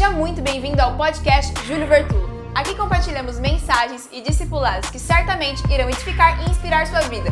Seja 0.00 0.12
muito 0.12 0.40
bem-vindo 0.40 0.80
ao 0.80 0.96
podcast 0.96 1.52
Júlio 1.66 1.86
Vertulo. 1.86 2.26
Aqui 2.54 2.74
compartilhamos 2.74 3.38
mensagens 3.38 4.08
e 4.10 4.22
discipulados 4.22 4.88
que 4.88 4.98
certamente 4.98 5.62
irão 5.70 5.90
edificar 5.90 6.42
e 6.42 6.50
inspirar 6.50 6.86
sua 6.86 7.00
vida. 7.00 7.28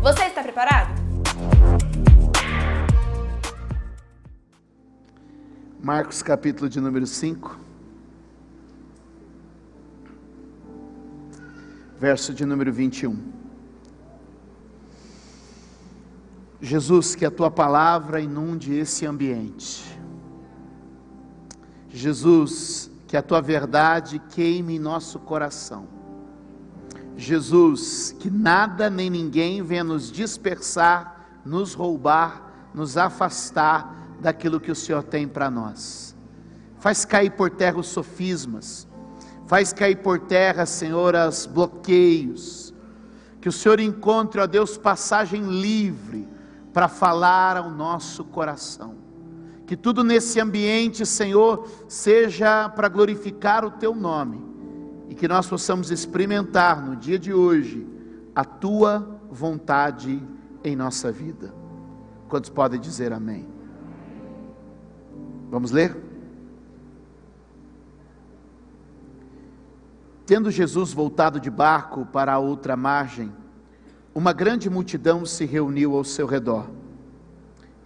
Você 0.00 0.22
está 0.22 0.40
preparado? 0.40 0.94
Marcos 5.82 6.22
capítulo 6.22 6.70
de 6.70 6.80
número 6.80 7.08
5, 7.08 7.58
verso 11.98 12.32
de 12.32 12.46
número 12.46 12.72
21. 12.72 13.20
Jesus, 16.60 17.16
que 17.16 17.26
a 17.26 17.32
tua 17.32 17.50
palavra 17.50 18.20
inunde 18.20 18.72
esse 18.74 19.04
ambiente. 19.04 19.95
Jesus, 21.96 22.90
que 23.06 23.16
a 23.16 23.22
tua 23.22 23.40
verdade 23.40 24.20
queime 24.28 24.76
em 24.76 24.78
nosso 24.78 25.18
coração. 25.18 25.88
Jesus, 27.16 28.14
que 28.18 28.28
nada 28.28 28.90
nem 28.90 29.08
ninguém 29.08 29.62
venha 29.62 29.82
nos 29.82 30.12
dispersar, 30.12 31.40
nos 31.42 31.72
roubar, 31.72 32.70
nos 32.74 32.98
afastar 32.98 33.96
daquilo 34.20 34.60
que 34.60 34.70
o 34.70 34.74
Senhor 34.74 35.02
tem 35.02 35.26
para 35.26 35.50
nós. 35.50 36.14
Faz 36.78 37.06
cair 37.06 37.30
por 37.30 37.48
terra 37.48 37.78
os 37.78 37.86
sofismas, 37.86 38.86
faz 39.46 39.72
cair 39.72 39.96
por 39.96 40.18
terra, 40.18 40.66
Senhor, 40.66 41.14
os 41.14 41.46
bloqueios. 41.46 42.74
Que 43.40 43.48
o 43.48 43.52
Senhor 43.52 43.80
encontre, 43.80 44.38
ó 44.38 44.46
Deus, 44.46 44.76
passagem 44.76 45.42
livre 45.42 46.28
para 46.74 46.88
falar 46.88 47.56
ao 47.56 47.70
nosso 47.70 48.22
coração. 48.22 49.05
Que 49.66 49.76
tudo 49.76 50.04
nesse 50.04 50.40
ambiente, 50.40 51.04
Senhor, 51.04 51.68
seja 51.88 52.68
para 52.68 52.88
glorificar 52.88 53.64
o 53.64 53.70
Teu 53.70 53.94
nome 53.94 54.40
e 55.08 55.14
que 55.14 55.26
nós 55.26 55.46
possamos 55.46 55.90
experimentar 55.90 56.80
no 56.80 56.94
dia 56.94 57.18
de 57.18 57.32
hoje 57.32 57.86
a 58.34 58.44
Tua 58.44 59.18
vontade 59.28 60.22
em 60.62 60.76
nossa 60.76 61.10
vida. 61.10 61.52
Quantos 62.28 62.48
podem 62.48 62.78
dizer 62.78 63.12
amém? 63.12 63.48
Vamos 65.50 65.72
ler? 65.72 65.96
Tendo 70.24 70.50
Jesus 70.50 70.92
voltado 70.92 71.38
de 71.38 71.50
barco 71.50 72.04
para 72.06 72.32
a 72.34 72.38
outra 72.38 72.76
margem, 72.76 73.32
uma 74.12 74.32
grande 74.32 74.68
multidão 74.68 75.24
se 75.24 75.44
reuniu 75.44 75.96
ao 75.96 76.02
seu 76.02 76.26
redor, 76.26 76.68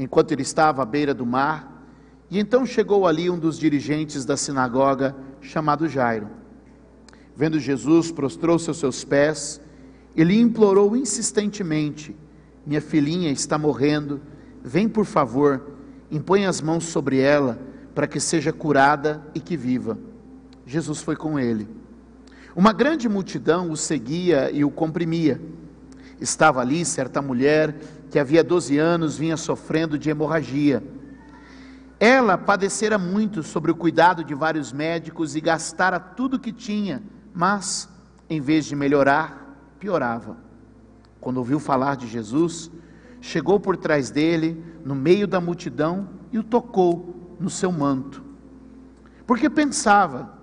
enquanto 0.03 0.33
ele 0.33 0.43
estava 0.43 0.83
à 0.83 0.85
beira 0.87 1.13
do 1.13 1.27
mar, 1.27 1.85
e 2.31 2.39
então 2.39 2.65
chegou 2.65 3.07
ali 3.07 3.29
um 3.29 3.39
dos 3.39 3.59
dirigentes 3.59 4.25
da 4.25 4.37
sinagoga, 4.37 5.15
chamado 5.41 5.89
Jairo. 5.89 6.29
Vendo 7.37 7.59
Jesus, 7.59 8.11
prostrou-se 8.11 8.69
aos 8.69 8.79
seus 8.79 9.05
pés 9.05 9.61
e 10.17 10.25
lhe 10.25 10.41
implorou 10.41 10.97
insistentemente: 10.97 12.17
Minha 12.65 12.81
filhinha 12.81 13.31
está 13.31 13.59
morrendo, 13.59 14.21
vem 14.63 14.89
por 14.89 15.05
favor, 15.05 15.61
impõe 16.11 16.47
as 16.47 16.61
mãos 16.61 16.85
sobre 16.85 17.19
ela, 17.19 17.59
para 17.95 18.07
que 18.07 18.21
seja 18.21 18.53
curada 18.53 19.23
e 19.35 19.41
que 19.41 19.57
viva. 19.57 19.99
Jesus 20.65 21.03
foi 21.03 21.17
com 21.17 21.39
ele. 21.39 21.69
Uma 22.57 22.73
grande 22.73 23.09
multidão 23.09 23.71
o 23.71 23.77
seguia 23.77 24.51
e 24.51 24.65
o 24.65 24.71
comprimia. 24.71 25.41
Estava 26.21 26.61
ali 26.61 26.85
certa 26.85 27.23
mulher 27.23 27.75
que 28.11 28.19
havia 28.19 28.45
12 28.45 28.77
anos 28.77 29.17
vinha 29.17 29.37
sofrendo 29.37 29.99
de 29.99 30.11
hemorragia. 30.11 30.83
Ela 31.99 32.37
padecera 32.37 32.99
muito 32.99 33.43
sobre 33.43 33.71
o 33.71 33.77
cuidado 33.77 34.25
de 34.25 34.35
vários 34.35 34.73
médicos 34.73 35.37
e 35.37 35.41
gastara 35.41 36.01
tudo 36.01 36.39
que 36.39 36.53
tinha, 36.53 37.03
mas, 37.33 37.89
em 38.29 38.41
vez 38.41 38.65
de 38.65 38.75
melhorar, 38.75 39.75
piorava. 39.79 40.37
Quando 41.21 41.37
ouviu 41.37 41.61
falar 41.61 41.97
de 41.97 42.07
Jesus, 42.07 42.71
chegou 43.21 43.61
por 43.61 43.77
trás 43.77 44.11
dele, 44.11 44.63
no 44.85 44.95
meio 44.95 45.27
da 45.27 45.41
multidão, 45.41 46.09
e 46.33 46.39
o 46.39 46.43
tocou 46.43 47.37
no 47.39 47.51
seu 47.51 47.71
manto. 47.71 48.23
Porque 49.27 49.51
pensava: 49.51 50.39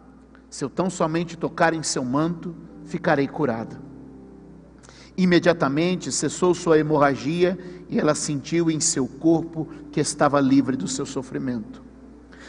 se 0.50 0.64
eu 0.64 0.70
tão 0.70 0.90
somente 0.90 1.38
tocar 1.38 1.74
em 1.74 1.84
seu 1.84 2.06
manto, 2.06 2.56
ficarei 2.86 3.28
curada. 3.28 3.82
Imediatamente 5.18 6.12
cessou 6.12 6.54
sua 6.54 6.78
hemorragia 6.78 7.58
e 7.90 8.00
ela 8.00 8.14
sentiu 8.14 8.70
em 8.70 8.80
seu 8.80 9.08
corpo 9.08 9.68
que 9.92 10.00
estava 10.00 10.40
livre 10.40 10.78
do 10.78 10.88
seu 10.88 11.08
sofrimento. 11.08 11.82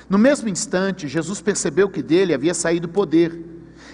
No 0.09 0.19
mesmo 0.19 0.51
instante, 0.51 1.09
Jesus 1.09 1.41
percebeu 1.41 1.89
que 1.89 2.03
dele 2.03 2.35
havia 2.35 2.53
saído 2.53 2.87
poder. 2.87 3.43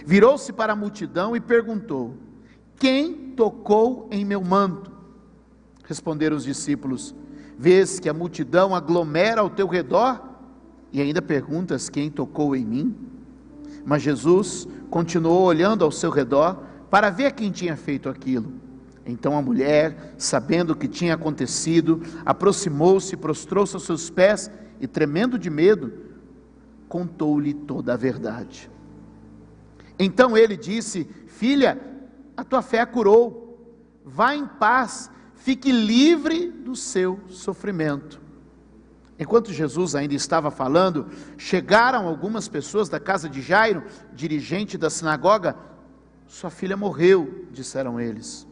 Virou-se 0.04 0.52
para 0.52 0.72
a 0.72 0.76
multidão 0.76 1.36
e 1.36 1.40
perguntou: 1.40 2.16
Quem 2.76 3.14
tocou 3.36 4.08
em 4.10 4.24
meu 4.24 4.42
manto? 4.42 4.90
Responderam 5.84 6.36
os 6.36 6.42
discípulos: 6.42 7.14
Vês 7.56 8.00
que 8.00 8.08
a 8.08 8.14
multidão 8.14 8.74
aglomera 8.74 9.40
ao 9.40 9.50
teu 9.50 9.68
redor 9.68 10.20
e 10.92 11.00
ainda 11.00 11.22
perguntas: 11.22 11.88
Quem 11.88 12.10
tocou 12.10 12.56
em 12.56 12.64
mim? 12.64 12.96
Mas 13.84 14.02
Jesus 14.02 14.66
continuou 14.90 15.42
olhando 15.42 15.84
ao 15.84 15.92
seu 15.92 16.10
redor 16.10 16.60
para 16.90 17.10
ver 17.10 17.32
quem 17.32 17.50
tinha 17.50 17.76
feito 17.76 18.08
aquilo. 18.08 18.63
Então 19.06 19.36
a 19.36 19.42
mulher, 19.42 20.14
sabendo 20.16 20.72
o 20.72 20.76
que 20.76 20.88
tinha 20.88 21.14
acontecido, 21.14 22.02
aproximou-se, 22.24 23.16
prostrou-se 23.16 23.74
aos 23.74 23.84
seus 23.84 24.08
pés 24.08 24.50
e, 24.80 24.86
tremendo 24.86 25.38
de 25.38 25.50
medo, 25.50 25.92
contou-lhe 26.88 27.52
toda 27.52 27.92
a 27.92 27.96
verdade. 27.96 28.70
Então 29.98 30.36
ele 30.36 30.56
disse: 30.56 31.04
Filha, 31.26 31.78
a 32.36 32.42
tua 32.42 32.62
fé 32.62 32.80
a 32.80 32.86
curou, 32.86 33.78
vá 34.04 34.34
em 34.34 34.46
paz, 34.46 35.10
fique 35.34 35.70
livre 35.70 36.50
do 36.50 36.74
seu 36.74 37.20
sofrimento. 37.28 38.22
Enquanto 39.18 39.52
Jesus 39.52 39.94
ainda 39.94 40.14
estava 40.14 40.50
falando, 40.50 41.06
chegaram 41.36 42.08
algumas 42.08 42.48
pessoas 42.48 42.88
da 42.88 42.98
casa 42.98 43.28
de 43.28 43.40
Jairo, 43.40 43.84
dirigente 44.12 44.76
da 44.76 44.90
sinagoga. 44.90 45.56
Sua 46.26 46.50
filha 46.50 46.76
morreu, 46.76 47.46
disseram 47.52 48.00
eles 48.00 48.46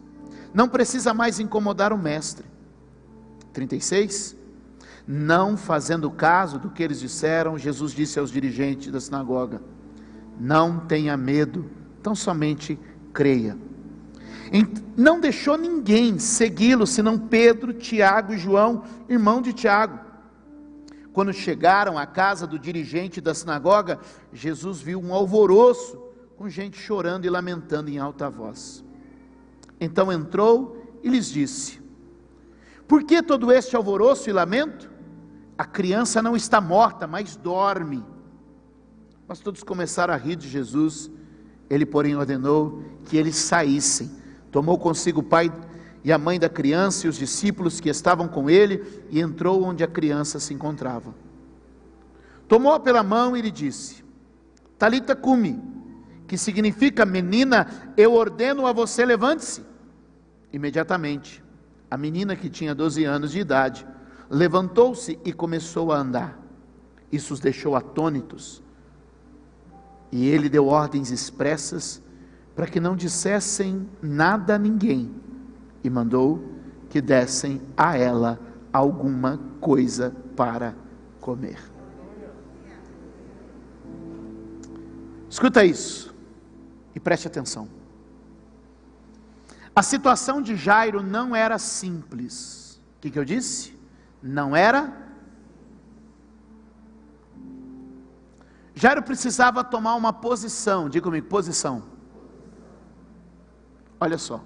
não 0.54 0.68
precisa 0.68 1.14
mais 1.14 1.40
incomodar 1.40 1.92
o 1.92 1.98
mestre. 1.98 2.46
36. 3.52 4.36
Não 5.06 5.56
fazendo 5.56 6.10
caso 6.10 6.58
do 6.58 6.70
que 6.70 6.82
eles 6.82 7.00
disseram, 7.00 7.58
Jesus 7.58 7.92
disse 7.92 8.18
aos 8.18 8.30
dirigentes 8.30 8.91
da 8.92 9.00
sinagoga: 9.00 9.60
Não 10.38 10.78
tenha 10.78 11.16
medo, 11.16 11.70
tão 12.02 12.14
somente 12.14 12.78
creia. 13.12 13.56
Não 14.96 15.18
deixou 15.18 15.56
ninguém 15.56 16.18
segui-lo, 16.18 16.86
senão 16.86 17.18
Pedro, 17.18 17.72
Tiago 17.72 18.34
e 18.34 18.38
João, 18.38 18.84
irmão 19.08 19.41
de 19.41 19.52
Tiago. 19.52 19.98
Quando 21.12 21.32
chegaram 21.32 21.98
à 21.98 22.06
casa 22.06 22.46
do 22.46 22.58
dirigente 22.58 23.20
da 23.20 23.34
sinagoga, 23.34 23.98
Jesus 24.32 24.80
viu 24.80 25.00
um 25.00 25.12
alvoroço, 25.12 25.98
com 26.36 26.48
gente 26.48 26.78
chorando 26.78 27.24
e 27.24 27.30
lamentando 27.30 27.91
em 27.91 27.98
alta 27.98 28.28
voz. 28.28 28.84
Então 29.84 30.12
entrou 30.12 31.00
e 31.03 31.09
lhes 31.09 31.28
disse: 31.28 31.81
Por 32.87 33.03
que 33.03 33.20
todo 33.20 33.50
este 33.50 33.75
alvoroço 33.75 34.31
e 34.31 34.32
lamento? 34.32 34.88
A 35.59 35.65
criança 35.65 36.22
não 36.22 36.37
está 36.37 36.60
morta, 36.60 37.04
mas 37.04 37.34
dorme. 37.34 38.04
Mas 39.26 39.41
todos 39.41 39.65
começaram 39.65 40.15
a 40.15 40.16
rir 40.16 40.37
de 40.37 40.48
Jesus. 40.48 41.10
Ele, 41.69 41.84
porém, 41.84 42.15
ordenou 42.15 42.81
que 43.06 43.16
eles 43.16 43.34
saíssem. 43.34 44.09
Tomou 44.53 44.78
consigo 44.78 45.19
o 45.19 45.25
pai 45.25 45.53
e 46.04 46.12
a 46.12 46.19
mãe 46.19 46.38
da 46.38 46.48
criança 46.48 47.06
e 47.06 47.10
os 47.10 47.16
discípulos 47.16 47.81
que 47.81 47.88
estavam 47.88 48.28
com 48.28 48.48
ele 48.48 48.84
e 49.10 49.21
entrou 49.21 49.65
onde 49.65 49.82
a 49.82 49.88
criança 49.88 50.38
se 50.38 50.54
encontrava. 50.54 51.12
Tomou-a 52.47 52.78
pela 52.78 53.03
mão 53.03 53.36
e 53.36 53.42
lhe 53.42 53.51
disse: 53.51 54.04
Talita 54.78 55.16
cumi, 55.16 55.60
que 56.28 56.39
significa 56.39 57.04
menina, 57.04 57.92
eu 57.97 58.15
ordeno 58.15 58.65
a 58.65 58.72
você 58.72 59.04
levante-se. 59.04 59.72
Imediatamente, 60.53 61.43
a 61.91 61.97
menina 61.97 62.37
que 62.37 62.51
tinha 62.51 62.75
12 62.75 63.04
anos 63.04 63.33
de 63.33 63.41
idade 63.41 63.87
levantou-se 64.28 65.19
e 65.25 65.33
começou 65.33 65.93
a 65.93 65.99
andar. 65.99 66.39
Isso 67.10 67.34
os 67.34 67.41
deixou 67.41 67.77
atônitos. 67.77 68.63
E 70.10 70.28
ele 70.28 70.49
deu 70.49 70.66
ordens 70.66 71.10
expressas 71.10 72.03
para 72.54 72.66
que 72.66 72.81
não 72.81 72.95
dissessem 72.95 73.89
nada 74.03 74.57
a 74.57 74.59
ninguém 74.59 75.10
e 75.83 75.89
mandou 75.89 76.43
que 76.89 77.01
dessem 77.01 77.60
a 77.77 77.97
ela 77.97 78.39
alguma 78.72 79.41
coisa 79.60 80.15
para 80.37 80.75
comer. 81.21 81.59
Escuta 85.28 85.65
isso 85.65 86.15
e 86.95 87.01
preste 87.01 87.27
atenção. 87.27 87.81
A 89.74 89.83
situação 89.83 90.42
de 90.42 90.54
Jairo 90.54 91.03
não 91.03 91.34
era 91.34 91.59
simples. 91.59 92.80
O 92.97 93.01
que, 93.01 93.10
que 93.10 93.19
eu 93.19 93.24
disse? 93.24 93.78
Não 94.22 94.54
era. 94.54 95.03
Jairo 98.74 99.03
precisava 99.03 99.65
tomar 99.65 99.95
uma 99.95 100.13
posição, 100.13 100.89
diga 100.89 101.04
comigo, 101.04 101.27
posição. 101.27 101.83
Olha 104.01 104.19
só. 104.19 104.42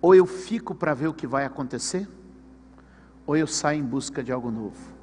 Ou 0.00 0.14
eu 0.14 0.24
fico 0.24 0.74
para 0.74 0.94
ver 0.94 1.08
o 1.08 1.14
que 1.14 1.26
vai 1.26 1.44
acontecer, 1.44 2.08
ou 3.26 3.36
eu 3.36 3.46
saio 3.46 3.80
em 3.80 3.84
busca 3.84 4.22
de 4.22 4.30
algo 4.30 4.50
novo. 4.50 4.94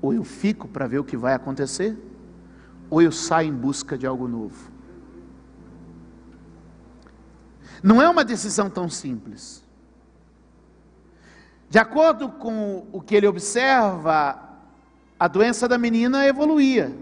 Ou 0.00 0.12
eu 0.12 0.24
fico 0.24 0.66
para 0.66 0.86
ver 0.86 0.98
o 0.98 1.04
que 1.04 1.16
vai 1.16 1.32
acontecer, 1.32 1.96
ou 2.90 3.00
eu 3.00 3.12
saio 3.12 3.48
em 3.48 3.54
busca 3.54 3.96
de 3.96 4.06
algo 4.06 4.26
novo. 4.26 4.71
Não 7.82 8.00
é 8.00 8.08
uma 8.08 8.24
decisão 8.24 8.70
tão 8.70 8.88
simples. 8.88 9.62
De 11.68 11.78
acordo 11.78 12.28
com 12.28 12.86
o 12.92 13.00
que 13.00 13.14
ele 13.14 13.26
observa, 13.26 14.38
a 15.18 15.26
doença 15.26 15.66
da 15.66 15.78
menina 15.78 16.26
evoluía. 16.26 16.94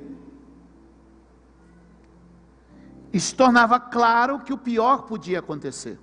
Isso 3.12 3.34
tornava 3.34 3.80
claro 3.80 4.38
que 4.38 4.52
o 4.52 4.58
pior 4.58 5.02
podia 5.02 5.40
acontecer. 5.40 5.98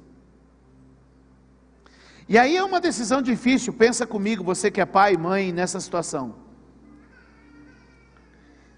E 2.30 2.38
aí 2.38 2.58
é 2.58 2.64
uma 2.64 2.82
decisão 2.82 3.22
difícil, 3.22 3.72
pensa 3.72 4.06
comigo, 4.06 4.44
você 4.44 4.70
que 4.70 4.82
é 4.82 4.86
pai 4.86 5.14
e 5.14 5.18
mãe 5.18 5.54
nessa 5.54 5.80
situação. 5.80 6.36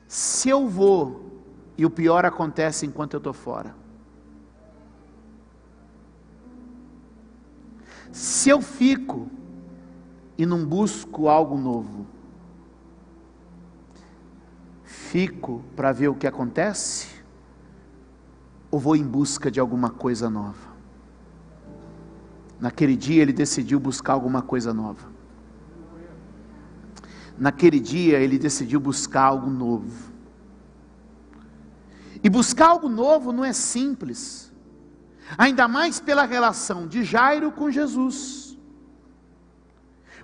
Se 0.08 0.50
eu 0.50 0.68
vou 0.68 1.42
e 1.76 1.86
o 1.86 1.90
pior 1.90 2.26
acontece 2.26 2.86
enquanto 2.86 3.16
eu 3.16 3.20
estou 3.20 3.34
fora. 3.34 3.76
Se 8.20 8.50
eu 8.50 8.62
fico 8.62 9.30
e 10.38 10.46
não 10.46 10.66
busco 10.66 11.30
algo 11.30 11.58
novo, 11.58 12.06
fico 14.84 15.64
para 15.74 15.94
ver 15.94 16.10
o 16.10 16.16
que 16.16 16.28
acontece 16.28 17.08
ou 18.70 18.78
vou 18.78 18.96
em 18.96 19.06
busca 19.06 19.50
de 19.50 19.60
alguma 19.60 19.90
coisa 19.90 20.30
nova? 20.30 20.68
Naquele 22.60 22.98
dia 22.98 23.22
ele 23.22 23.32
decidiu 23.32 23.80
buscar 23.80 24.12
alguma 24.12 24.42
coisa 24.42 24.74
nova 24.74 25.20
naquele 27.40 27.80
dia 27.80 28.20
ele 28.20 28.38
decidiu 28.38 28.80
buscar 28.80 29.24
algo 29.24 29.50
novo. 29.50 30.12
E 32.22 32.30
buscar 32.30 32.68
algo 32.68 32.90
novo 32.90 33.32
não 33.32 33.46
é 33.46 33.54
simples, 33.54 34.49
ainda 35.38 35.68
mais 35.68 36.00
pela 36.00 36.26
relação 36.26 36.88
de 36.88 37.04
Jairo 37.04 37.52
com 37.52 37.72
Jesus. 37.72 38.58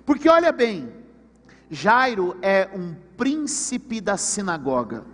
Porque 0.04 0.28
olha 0.28 0.52
bem, 0.52 0.92
Jairo 1.70 2.36
é 2.40 2.68
um 2.74 2.94
príncipe 3.16 4.00
da 4.00 4.16
sinagoga. 4.16 5.04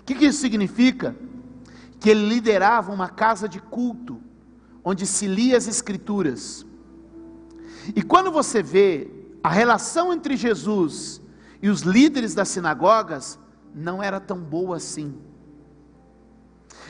O 0.00 0.04
que, 0.04 0.14
que 0.14 0.26
isso 0.26 0.40
significa? 0.40 1.14
Que 1.98 2.10
ele 2.10 2.26
liderava 2.28 2.92
uma 2.92 3.08
casa 3.08 3.48
de 3.48 3.60
culto, 3.60 4.20
onde 4.84 5.06
se 5.06 5.26
lia 5.26 5.56
as 5.56 5.66
Escrituras. 5.66 6.66
E 7.94 8.02
quando 8.02 8.30
você 8.30 8.62
vê 8.62 9.10
a 9.42 9.48
relação 9.48 10.12
entre 10.12 10.36
Jesus 10.36 11.20
e 11.62 11.68
os 11.68 11.80
líderes 11.82 12.34
das 12.34 12.48
sinagogas 12.48 13.38
não 13.74 14.02
era 14.02 14.20
tão 14.20 14.38
boa 14.38 14.76
assim. 14.76 15.14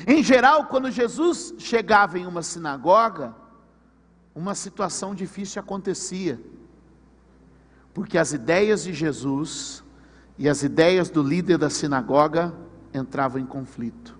Em 0.06 0.22
geral, 0.22 0.66
quando 0.66 0.90
Jesus 0.90 1.54
chegava 1.58 2.18
em 2.18 2.26
uma 2.26 2.42
sinagoga, 2.42 3.34
uma 4.34 4.54
situação 4.54 5.14
difícil 5.14 5.60
acontecia, 5.60 6.40
porque 7.92 8.16
as 8.16 8.32
ideias 8.32 8.82
de 8.82 8.92
Jesus 8.92 9.82
e 10.38 10.48
as 10.48 10.62
ideias 10.62 11.10
do 11.10 11.22
líder 11.22 11.58
da 11.58 11.68
sinagoga 11.68 12.54
entravam 12.94 13.40
em 13.40 13.46
conflito. 13.46 14.18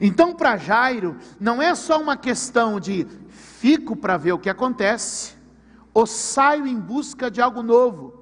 Então, 0.00 0.34
para 0.34 0.56
Jairo, 0.56 1.16
não 1.38 1.60
é 1.60 1.74
só 1.74 2.00
uma 2.00 2.16
questão 2.16 2.78
de 2.78 3.06
fico 3.28 3.96
para 3.96 4.16
ver 4.16 4.32
o 4.32 4.38
que 4.38 4.48
acontece, 4.48 5.34
ou 5.92 6.06
saio 6.06 6.66
em 6.66 6.78
busca 6.78 7.30
de 7.30 7.40
algo 7.40 7.62
novo, 7.62 8.14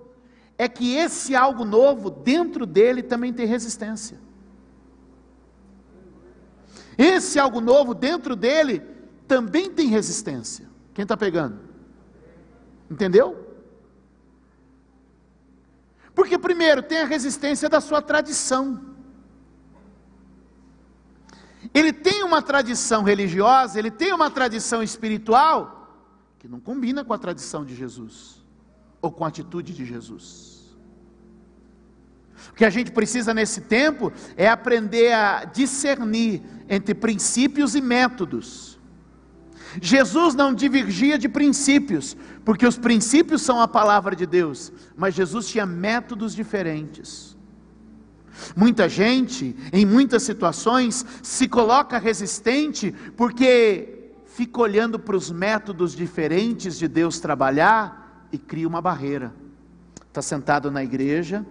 é 0.59 0.69
que 0.69 0.95
esse 0.97 1.37
algo 1.37 1.65
novo, 1.65 2.11
dentro 2.11 2.67
dele 2.67 3.03
também 3.03 3.33
tem 3.33 3.47
resistência. 3.47 4.19
Esse 7.01 7.39
algo 7.39 7.63
novo 7.63 7.95
dentro 7.95 8.37
dele 8.37 8.83
também 9.27 9.71
tem 9.71 9.89
resistência. 9.89 10.69
Quem 10.93 11.05
está 11.05 11.17
pegando? 11.17 11.59
Entendeu? 12.91 13.57
Porque, 16.15 16.37
primeiro, 16.37 16.83
tem 16.83 16.99
a 16.99 17.07
resistência 17.07 17.71
da 17.71 17.81
sua 17.81 18.03
tradição. 18.03 18.85
Ele 21.73 21.91
tem 21.91 22.23
uma 22.23 22.43
tradição 22.43 23.03
religiosa, 23.03 23.79
ele 23.79 23.91
tem 23.91 24.13
uma 24.13 24.31
tradição 24.31 24.83
espiritual, 24.83 26.13
que 26.39 26.47
não 26.47 26.61
combina 26.61 27.03
com 27.03 27.15
a 27.15 27.19
tradição 27.19 27.65
de 27.65 27.75
Jesus 27.75 28.45
ou 29.01 29.11
com 29.11 29.25
a 29.25 29.29
atitude 29.29 29.73
de 29.73 29.87
Jesus. 29.87 30.77
O 32.51 32.55
que 32.55 32.65
a 32.65 32.71
gente 32.71 32.91
precisa 32.91 33.33
nesse 33.33 33.63
tempo 33.63 34.13
é 34.37 34.49
aprender 34.49 35.13
a 35.13 35.45
discernir 35.45 36.43
entre 36.71 36.95
princípios 36.95 37.75
e 37.75 37.81
métodos. 37.81 38.79
Jesus 39.83 40.35
não 40.35 40.55
divergia 40.55 41.19
de 41.19 41.29
princípios, 41.29 42.17
porque 42.45 42.67
os 42.67 42.79
princípios 42.79 43.43
são 43.43 43.61
a 43.61 43.69
palavra 43.69 44.15
de 44.15 44.25
Deus, 44.25 44.73
mas 44.97 45.15
Jesus 45.15 45.49
tinha 45.49 45.67
métodos 45.67 46.35
diferentes. 46.35 47.37
Muita 48.57 48.89
gente, 48.89 49.55
em 49.73 49.85
muitas 49.85 50.23
situações, 50.23 51.05
se 51.23 51.47
coloca 51.47 51.99
resistente 51.99 52.95
porque 53.17 54.13
fica 54.25 54.61
olhando 54.61 54.99
para 54.99 55.17
os 55.17 55.31
métodos 55.31 55.95
diferentes 55.95 56.79
de 56.79 56.89
Deus 56.89 57.19
trabalhar 57.19 58.29
e 58.33 58.39
cria 58.39 58.67
uma 58.67 58.81
barreira. 58.81 59.35
Está 60.09 60.23
sentado 60.23 60.71
na 60.71 60.83
igreja, 60.83 61.45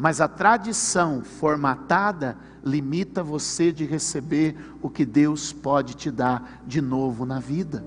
mas 0.00 0.18
a 0.18 0.26
tradição 0.26 1.22
formatada 1.22 2.38
limita 2.64 3.22
você 3.22 3.70
de 3.70 3.84
receber 3.84 4.56
o 4.80 4.88
que 4.88 5.04
Deus 5.04 5.52
pode 5.52 5.94
te 5.94 6.10
dar 6.10 6.62
de 6.66 6.80
novo 6.80 7.26
na 7.26 7.38
vida. 7.38 7.84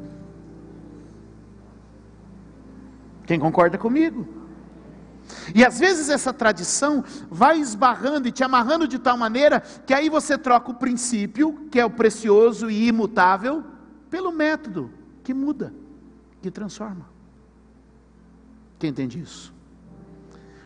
Quem 3.25 3.39
concorda 3.39 3.79
comigo? 3.79 4.27
E 5.55 5.65
às 5.65 5.79
vezes 5.79 6.07
essa 6.07 6.31
tradição 6.31 7.03
vai 7.31 7.57
esbarrando 7.57 8.27
e 8.27 8.31
te 8.31 8.43
amarrando 8.43 8.87
de 8.87 8.99
tal 8.99 9.17
maneira 9.17 9.59
que 9.59 9.93
aí 9.93 10.07
você 10.07 10.37
troca 10.37 10.69
o 10.69 10.75
princípio, 10.75 11.67
que 11.71 11.79
é 11.79 11.85
o 11.85 11.89
precioso 11.89 12.69
e 12.69 12.87
imutável, 12.87 13.63
pelo 14.11 14.31
método 14.31 14.91
que 15.23 15.33
muda, 15.33 15.73
que 16.43 16.51
transforma. 16.51 17.07
Quem 18.77 18.91
entende 18.91 19.19
isso? 19.19 19.52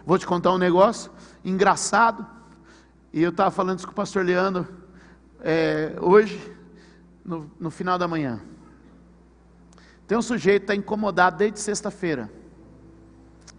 Vou 0.07 0.17
te 0.17 0.25
contar 0.25 0.53
um 0.53 0.57
negócio 0.57 1.11
engraçado. 1.43 2.25
E 3.11 3.21
eu 3.21 3.29
estava 3.29 3.51
falando 3.51 3.79
isso 3.79 3.87
com 3.87 3.91
o 3.91 3.95
pastor 3.95 4.23
Leandro 4.23 4.65
é, 5.41 5.97
hoje, 5.99 6.39
no, 7.25 7.51
no 7.59 7.69
final 7.69 7.99
da 7.99 8.07
manhã. 8.07 8.39
Tem 10.07 10.17
um 10.17 10.21
sujeito 10.21 10.61
que 10.61 10.71
está 10.71 10.75
incomodado 10.75 11.35
desde 11.35 11.59
sexta-feira. 11.59 12.31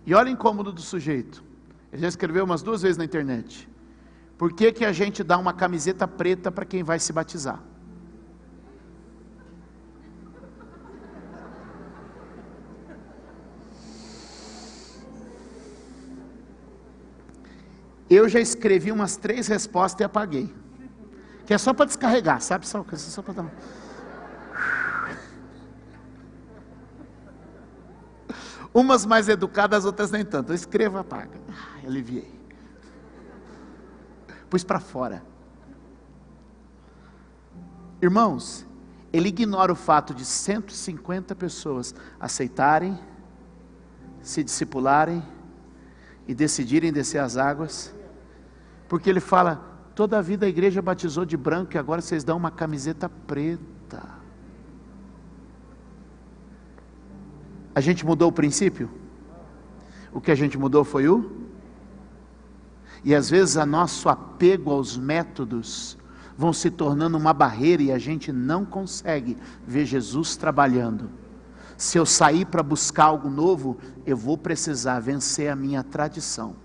E 0.07 0.15
olha 0.15 0.29
o 0.29 0.33
incômodo 0.33 0.73
do 0.73 0.81
sujeito. 0.81 1.45
Ele 1.93 2.01
já 2.01 2.09
escreveu 2.09 2.47
umas 2.47 2.63
duas 2.63 2.81
vezes 2.81 2.97
na 2.97 3.05
internet. 3.05 3.69
Por 4.39 4.51
que, 4.55 4.73
que 4.73 4.87
a 4.87 4.93
gente 4.93 5.23
dá 5.23 5.37
uma 5.37 5.53
camiseta 5.53 6.09
preta 6.09 6.51
para 6.51 6.65
quem 6.65 6.83
vai 6.83 6.99
se 6.99 7.13
batizar? 7.13 7.63
Eu 18.11 18.29
já 18.29 18.41
escrevi 18.41 18.91
umas 18.91 19.17
três 19.17 19.49
respostas 19.49 20.01
e 20.01 20.05
apaguei. 20.05 20.55
Que 21.45 21.55
é 21.55 21.59
só 21.59 21.75
para 21.75 21.87
descarregar, 21.87 22.41
sabe? 22.41 22.67
Só, 22.67 22.85
só 22.95 23.23
para 23.23 23.35
dar 23.35 23.51
Umas 28.73 29.05
mais 29.05 29.29
educadas, 29.29 29.85
outras 29.85 30.11
nem 30.11 30.25
tanto. 30.25 30.53
Eu 30.53 30.55
escrevo, 30.55 30.99
apaga. 30.99 31.39
Ah, 31.51 31.87
aliviei. 31.87 32.39
Pus 34.49 34.63
para 34.63 34.79
fora. 34.79 35.23
Irmãos, 38.01 38.67
ele 39.13 39.29
ignora 39.29 39.73
o 39.73 39.77
fato 39.77 40.15
de 40.15 40.25
150 40.25 41.35
pessoas 41.35 41.95
aceitarem, 42.21 42.99
se 44.23 44.45
discipularem 44.45 45.23
e 46.27 46.35
decidirem 46.35 46.93
descer 46.93 47.19
as 47.19 47.37
águas 47.37 47.95
porque 48.89 49.09
ele 49.11 49.21
fala: 49.21 49.63
toda 49.95 50.19
a 50.19 50.23
vida 50.23 50.47
a 50.47 50.49
igreja 50.49 50.81
batizou 50.81 51.25
de 51.25 51.37
branco 51.37 51.75
e 51.75 51.79
agora 51.79 52.01
vocês 52.01 52.25
dão 52.25 52.37
uma 52.37 52.51
camiseta 52.51 53.09
preta. 53.09 54.19
A 57.75 57.81
gente 57.81 58.05
mudou 58.05 58.29
o 58.29 58.33
princípio? 58.33 58.91
O 60.13 60.21
que 60.21 60.31
a 60.31 60.35
gente 60.35 60.59
mudou 60.59 60.83
foi 60.83 61.09
o. 61.09 61.31
E 63.05 63.15
às 63.15 63.31
vezes 63.31 63.57
a 63.57 63.65
nosso 63.65 64.09
apego 64.09 64.73
aos 64.73 64.97
métodos 64.97 65.97
vão 66.37 66.53
se 66.53 66.71
tornando 66.71 67.17
uma 67.17 67.33
barreira 67.33 67.83
e 67.83 67.93
a 67.93 67.99
gente 67.99 68.33
não 68.33 68.65
consegue 68.65 69.37
ver 69.67 69.85
Jesus 69.85 70.37
trabalhando. 70.37 71.11
Se 71.77 71.97
eu 71.97 72.05
sair 72.05 72.45
para 72.45 72.63
buscar 72.63 73.05
algo 73.05 73.31
novo, 73.31 73.77
eu 74.05 74.17
vou 74.17 74.37
precisar 74.37 74.99
vencer 74.99 75.49
a 75.49 75.55
minha 75.55 75.85
tradição. 75.85 76.57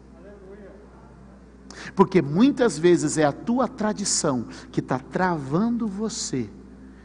Porque 1.95 2.21
muitas 2.21 2.77
vezes 2.77 3.17
é 3.17 3.23
a 3.23 3.31
tua 3.31 3.67
tradição 3.67 4.45
que 4.71 4.79
está 4.79 4.99
travando 4.99 5.87
você 5.87 6.49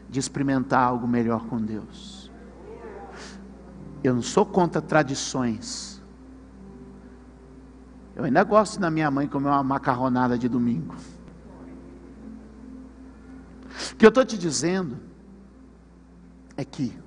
de 0.09 0.19
experimentar 0.19 0.81
algo 0.81 1.07
melhor 1.07 1.45
com 1.45 1.61
Deus. 1.61 2.31
Eu 4.03 4.15
não 4.15 4.21
sou 4.21 4.45
contra 4.45 4.81
tradições. 4.81 6.01
Eu 8.15 8.23
ainda 8.23 8.43
gosto 8.43 8.79
da 8.79 8.89
minha 8.89 9.09
mãe 9.11 9.27
comer 9.27 9.49
uma 9.49 9.63
macarronada 9.63 10.37
de 10.37 10.47
domingo. 10.47 10.95
O 13.91 13.95
que 13.95 14.05
eu 14.05 14.09
estou 14.09 14.25
te 14.25 14.37
dizendo 14.37 14.97
é 16.57 16.65
que 16.65 16.97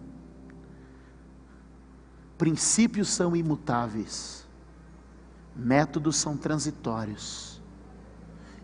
princípios 2.38 3.09
são 3.09 3.37
imutáveis, 3.37 4.49
métodos 5.55 6.17
são 6.17 6.37
transitórios, 6.37 7.62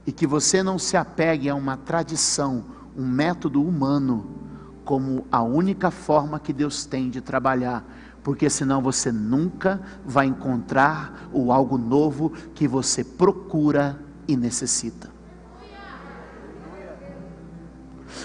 e 0.08 0.12
que 0.12 0.26
você 0.26 0.62
não 0.62 0.78
se 0.78 0.96
apegue 0.96 1.50
a 1.50 1.54
uma 1.54 1.76
tradição, 1.76 2.64
um 2.96 3.06
método 3.06 3.62
humano, 3.62 4.40
como 4.82 5.26
a 5.30 5.42
única 5.42 5.90
forma 5.90 6.40
que 6.40 6.50
Deus 6.50 6.86
tem 6.86 7.10
de 7.10 7.20
trabalhar, 7.20 7.84
porque 8.24 8.48
senão 8.48 8.80
você 8.80 9.12
nunca 9.12 9.82
vai 10.06 10.24
encontrar 10.24 11.28
o 11.30 11.52
algo 11.52 11.76
novo 11.76 12.30
que 12.54 12.66
você 12.66 13.04
procura 13.04 14.00
e 14.26 14.34
necessita. 14.34 15.10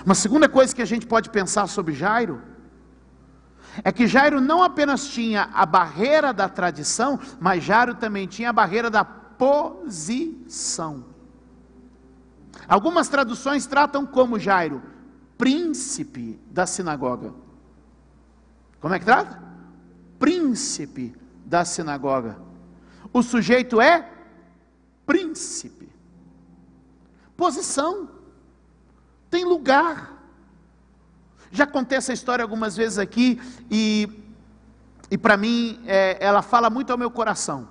Uma 0.05 0.15
segunda 0.15 0.47
coisa 0.47 0.73
que 0.73 0.81
a 0.81 0.85
gente 0.85 1.05
pode 1.05 1.29
pensar 1.29 1.67
sobre 1.67 1.93
Jairo 1.93 2.41
é 3.83 3.91
que 3.91 4.07
Jairo 4.07 4.39
não 4.39 4.63
apenas 4.63 5.05
tinha 5.05 5.49
a 5.53 5.65
barreira 5.65 6.31
da 6.31 6.47
tradição, 6.47 7.19
mas 7.41 7.61
Jairo 7.61 7.93
também 7.93 8.25
tinha 8.25 8.51
a 8.51 8.53
barreira 8.53 8.89
da 8.89 9.03
posição. 9.03 11.11
Algumas 12.67 13.09
traduções 13.09 13.65
tratam 13.65 14.05
como 14.05 14.39
Jairo, 14.39 14.81
príncipe 15.37 16.39
da 16.49 16.65
sinagoga. 16.65 17.33
Como 18.79 18.93
é 18.93 18.99
que 18.99 19.05
trata? 19.05 19.41
Príncipe 20.19 21.15
da 21.45 21.65
sinagoga. 21.65 22.37
O 23.11 23.21
sujeito 23.21 23.81
é 23.81 24.09
príncipe. 25.05 25.89
Posição 27.35 28.09
tem 29.29 29.45
lugar. 29.45 30.13
Já 31.51 31.67
contei 31.67 31.97
essa 31.97 32.13
história 32.13 32.41
algumas 32.41 32.75
vezes 32.75 32.97
aqui 32.97 33.39
e, 33.69 34.09
e 35.09 35.17
para 35.17 35.37
mim 35.37 35.81
é, 35.85 36.17
ela 36.19 36.41
fala 36.41 36.69
muito 36.69 36.91
ao 36.91 36.97
meu 36.97 37.11
coração. 37.11 37.67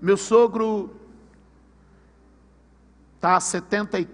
Meu 0.00 0.16
sogro 0.16 1.01
está 3.22 3.36
há 3.36 3.40
setenta 3.40 4.00
e 4.00 4.08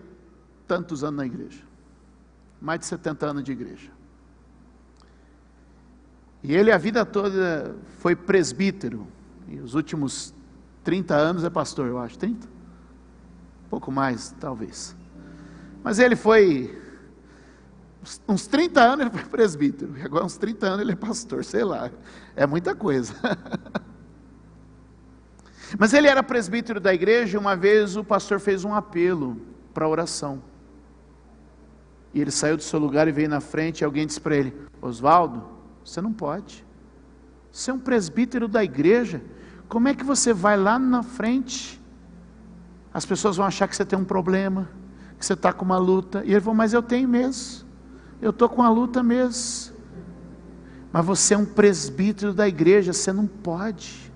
tantos 0.67 1.03
anos 1.03 1.17
na 1.17 1.25
igreja, 1.25 1.63
mais 2.61 2.81
de 2.81 2.85
70 2.85 3.27
anos 3.27 3.43
de 3.43 3.53
igreja. 3.53 3.91
E 6.43 6.55
ele 6.55 6.71
a 6.71 6.77
vida 6.77 7.07
toda 7.07 7.75
foi 8.01 8.15
presbítero, 8.15 9.09
e 9.49 9.61
os 9.61 9.75
últimos 9.75 10.35
30 10.85 11.15
anos 11.17 11.43
é 11.43 11.49
pastor, 11.49 11.89
eu 11.89 11.99
acho, 11.99 12.19
30? 12.19 12.47
Um 12.47 13.69
pouco 13.71 13.91
mais, 13.91 14.37
talvez. 14.39 14.95
Mas 15.83 15.99
ele 15.99 16.15
foi. 16.15 16.79
Uns 18.29 18.47
30 18.47 18.81
anos 18.83 19.07
ele 19.07 19.11
foi 19.11 19.25
presbítero, 19.25 19.97
e 19.97 20.03
agora 20.03 20.27
uns 20.27 20.37
30 20.37 20.67
anos 20.67 20.81
ele 20.81 20.93
é 20.93 20.97
pastor, 20.97 21.43
sei 21.47 21.65
lá. 21.65 21.91
É 22.37 22.47
muita 22.47 22.75
coisa. 22.75 23.15
Mas 25.77 25.93
ele 25.93 26.07
era 26.07 26.23
presbítero 26.23 26.79
da 26.79 26.95
igreja 26.95 27.37
e 27.37 27.41
uma 27.41 27.57
vez 27.57 27.97
o 27.97 28.05
pastor 28.05 28.39
fez 28.39 28.65
um 28.65 28.75
apelo 28.75 29.37
para 29.75 29.89
oração. 29.89 30.43
E 32.15 32.21
ele 32.21 32.31
saiu 32.31 32.57
do 32.57 32.63
seu 32.63 32.79
lugar 32.79 33.09
e 33.09 33.13
veio 33.13 33.29
na 33.29 33.41
frente 33.41 33.81
e 33.81 33.85
alguém 33.85 34.07
disse 34.07 34.21
para 34.21 34.37
ele: 34.37 34.55
Oswaldo, 34.81 35.45
você 35.85 36.01
não 36.01 36.13
pode. 36.13 36.65
Você 37.53 37.71
é 37.71 37.75
um 37.75 37.79
presbítero 37.79 38.47
da 38.49 38.63
igreja. 38.63 39.23
Como 39.69 39.89
é 39.89 39.95
que 39.95 40.05
você 40.05 40.33
vai 40.33 40.57
lá 40.57 40.79
na 40.79 41.03
frente? 41.03 41.81
As 42.93 43.05
pessoas 43.05 43.37
vão 43.37 43.45
achar 43.45 43.69
que 43.69 43.77
você 43.77 43.85
tem 43.85 43.99
um 43.99 44.05
problema 44.05 44.69
que 45.19 45.27
você 45.27 45.33
está 45.33 45.53
com 45.53 45.65
uma 45.65 45.79
luta. 45.79 46.23
E 46.25 46.31
ele 46.31 46.41
falou, 46.41 46.55
mas 46.55 46.73
eu 46.73 46.83
tenho 46.83 47.09
mesmo. 47.09 47.67
Eu 48.23 48.31
estou 48.31 48.49
com 48.49 48.63
a 48.63 48.71
luta 48.71 49.03
mesmo. 49.03 49.77
Mas 50.93 51.05
você 51.05 51.35
é 51.35 51.39
um 51.39 51.45
presbítero 51.45 52.33
da 52.33 52.49
igreja, 52.49 52.93
você 52.93 53.13
não 53.13 53.27
pode. 53.27 54.08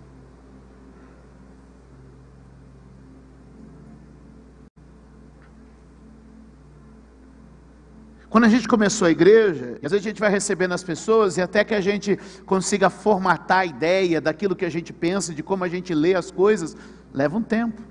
Quando 8.33 8.45
a 8.45 8.49
gente 8.49 8.67
começou 8.67 9.07
a 9.07 9.11
igreja, 9.11 9.75
às 9.85 9.93
vezes 9.93 10.07
a 10.07 10.09
gente 10.09 10.19
vai 10.19 10.31
recebendo 10.31 10.73
as 10.73 10.83
pessoas 10.83 11.37
e 11.37 11.43
até 11.43 11.63
que 11.63 11.75
a 11.75 11.83
gente 11.83 12.19
consiga 12.47 12.89
formatar 12.89 13.59
a 13.59 13.67
ideia 13.67 14.23
daquilo 14.23 14.57
que 14.57 14.65
a 14.65 14.71
gente 14.71 14.91
pensa, 14.91 15.35
de 15.35 15.43
como 15.43 15.65
a 15.65 15.69
gente 15.69 15.93
lê 15.93 16.15
as 16.15 16.31
coisas, 16.31 16.75
leva 17.13 17.37
um 17.37 17.43
tempo. 17.43 17.83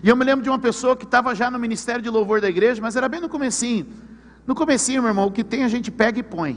E 0.00 0.08
eu 0.08 0.14
me 0.14 0.24
lembro 0.24 0.44
de 0.44 0.48
uma 0.48 0.60
pessoa 0.60 0.96
que 0.96 1.04
estava 1.04 1.34
já 1.34 1.50
no 1.50 1.58
ministério 1.58 2.00
de 2.00 2.08
louvor 2.08 2.40
da 2.40 2.48
igreja, 2.48 2.80
mas 2.80 2.94
era 2.94 3.08
bem 3.08 3.20
no 3.20 3.28
comecinho. 3.28 3.88
No 4.46 4.54
comecinho, 4.54 5.02
meu 5.02 5.10
irmão, 5.10 5.26
o 5.26 5.32
que 5.32 5.42
tem 5.42 5.64
a 5.64 5.68
gente 5.68 5.90
pega 5.90 6.20
e 6.20 6.22
põe. 6.22 6.56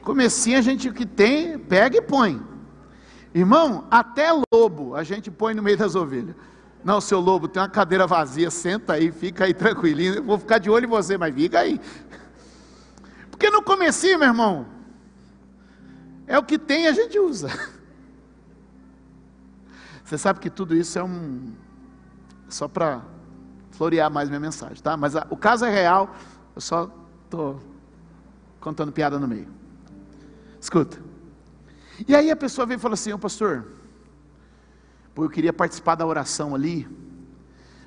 Comecinho 0.00 0.56
a 0.56 0.62
gente 0.62 0.88
o 0.88 0.94
que 0.94 1.04
tem, 1.04 1.58
pega 1.58 1.98
e 1.98 2.00
põe. 2.00 2.40
Irmão, 3.34 3.86
até 3.90 4.30
lobo 4.50 4.94
a 4.94 5.04
gente 5.04 5.30
põe 5.30 5.52
no 5.52 5.62
meio 5.62 5.76
das 5.76 5.94
ovelhas. 5.94 6.34
Não, 6.84 7.00
seu 7.00 7.20
lobo, 7.20 7.46
tem 7.46 7.62
uma 7.62 7.68
cadeira 7.68 8.06
vazia, 8.06 8.50
senta 8.50 8.94
aí, 8.94 9.12
fica 9.12 9.44
aí 9.44 9.54
tranquilinho. 9.54 10.14
Eu 10.14 10.22
vou 10.22 10.38
ficar 10.38 10.58
de 10.58 10.68
olho 10.68 10.86
em 10.86 10.88
você, 10.88 11.16
mas 11.16 11.34
fica 11.34 11.60
aí. 11.60 11.80
Porque 13.30 13.50
no 13.50 13.62
comecinho, 13.62 14.18
meu 14.18 14.28
irmão, 14.28 14.66
é 16.26 16.38
o 16.38 16.42
que 16.42 16.58
tem 16.58 16.88
a 16.88 16.92
gente 16.92 17.18
usa. 17.18 17.48
Você 20.04 20.18
sabe 20.18 20.40
que 20.40 20.50
tudo 20.50 20.76
isso 20.76 20.98
é 20.98 21.02
um. 21.02 21.52
Só 22.48 22.68
para 22.68 23.00
florear 23.70 24.10
mais 24.10 24.28
minha 24.28 24.40
mensagem, 24.40 24.82
tá? 24.82 24.96
Mas 24.96 25.16
a, 25.16 25.26
o 25.30 25.36
caso 25.36 25.64
é 25.64 25.70
real, 25.70 26.14
eu 26.54 26.60
só 26.60 26.90
estou 27.24 27.60
contando 28.60 28.92
piada 28.92 29.18
no 29.18 29.26
meio. 29.26 29.48
Escuta. 30.60 30.98
E 32.06 32.14
aí 32.14 32.30
a 32.30 32.36
pessoa 32.36 32.66
veio 32.66 32.76
e 32.76 32.80
falou 32.80 32.94
assim: 32.94 33.12
Ô 33.12 33.18
pastor, 33.18 33.66
pô, 35.14 35.24
eu 35.24 35.30
queria 35.30 35.52
participar 35.52 35.94
da 35.94 36.06
oração 36.06 36.54
ali, 36.54 36.88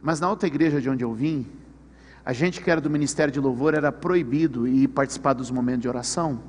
mas 0.02 0.20
na 0.20 0.30
outra 0.30 0.48
igreja 0.48 0.80
de 0.80 0.90
onde 0.90 1.04
eu 1.04 1.14
vim, 1.14 1.48
a 2.24 2.34
gente 2.34 2.62
que 2.62 2.70
era 2.70 2.82
do 2.82 2.90
ministério 2.90 3.32
de 3.32 3.40
louvor 3.40 3.74
era 3.74 3.92
proibido 3.92 4.68
ir 4.68 4.88
participar 4.88 5.34
dos 5.34 5.52
momentos 5.52 5.82
de 5.82 5.88
oração 5.88 6.42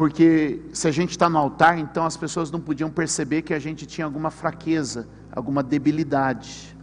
porque 0.00 0.62
se 0.72 0.88
a 0.88 0.90
gente 0.90 1.10
está 1.10 1.28
no 1.28 1.36
altar, 1.36 1.78
então 1.78 2.06
as 2.06 2.16
pessoas 2.16 2.50
não 2.50 2.58
podiam 2.58 2.88
perceber 2.90 3.42
que 3.42 3.52
a 3.52 3.58
gente 3.58 3.84
tinha 3.84 4.06
alguma 4.06 4.30
fraqueza, 4.30 5.06
alguma 5.30 5.62
debilidade, 5.62 6.74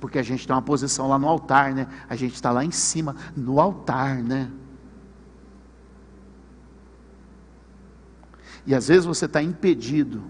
porque 0.00 0.18
a 0.18 0.22
gente 0.22 0.46
tem 0.46 0.56
uma 0.56 0.62
posição 0.62 1.06
lá 1.06 1.18
no 1.18 1.28
altar, 1.28 1.74
né? 1.74 1.86
A 2.08 2.16
gente 2.16 2.32
está 2.32 2.50
lá 2.50 2.64
em 2.64 2.70
cima, 2.70 3.14
no 3.36 3.60
altar, 3.60 4.22
né? 4.22 4.50
E 8.64 8.74
às 8.74 8.88
vezes 8.88 9.04
você 9.04 9.26
está 9.26 9.42
impedido 9.42 10.22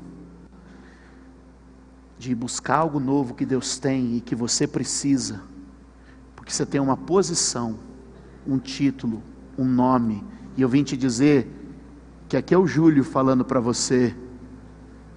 de 2.23 2.37
buscar 2.37 2.77
algo 2.77 3.01
novo 3.01 3.35
que 3.35 3.45
Deus 3.45 3.81
tem 3.81 4.17
e 4.17 4.21
que 4.21 4.37
você 4.37 4.65
precisa, 4.65 5.43
porque 6.37 6.53
você 6.53 6.65
tem 6.65 6.81
uma 6.81 6.97
posição, 6.97 7.77
um 8.47 8.61
título, 8.61 9.21
um 9.59 9.65
nome, 9.65 10.25
e 10.57 10.63
eu 10.63 10.69
vim 10.69 10.85
te 10.85 10.97
dizer 10.97 11.51
que 12.29 12.37
aqui 12.37 12.55
é 12.55 12.59
o 12.59 12.65
Júlio 12.65 13.03
falando 13.03 13.45
para 13.45 13.59
você. 13.59 14.15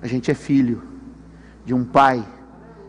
A 0.01 0.07
gente 0.07 0.31
é 0.31 0.33
filho 0.33 0.81
de 1.63 1.75
um 1.75 1.85
pai, 1.85 2.27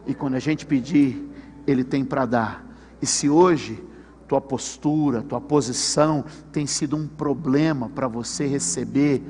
e 0.07 0.15
quando 0.15 0.35
a 0.35 0.39
gente 0.39 0.65
pedir, 0.65 1.31
ele 1.67 1.85
tem 1.85 2.03
para 2.03 2.25
dar. 2.25 2.67
E 3.03 3.07
se 3.07 3.29
hoje 3.29 3.85
tua 4.27 4.41
postura, 4.41 5.21
tua 5.21 5.43
posição 5.43 6.25
tem 6.51 6.67
sido 6.67 6.97
um 6.97 7.07
problema 7.07 7.91
para 7.91 8.09
você 8.09 8.47
receber, 8.47 9.23